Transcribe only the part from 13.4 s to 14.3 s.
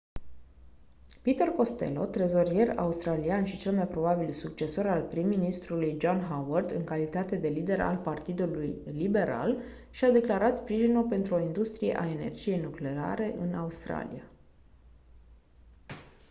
australia